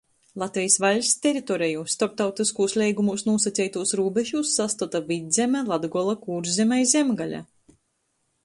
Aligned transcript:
Latvejis 0.41 0.75
vaļsts 0.83 1.19
teritoreju 1.25 1.83
storptautyskūs 1.95 2.73
leigumūs 2.83 3.25
nūsaceitūs 3.27 3.93
rūbežūs 4.01 4.55
sastota 4.61 5.03
Vydzeme, 5.13 5.63
Latgola, 5.71 6.17
Kūrzeme 6.27 6.85
i 6.87 6.93
Zemgale. 6.97 7.45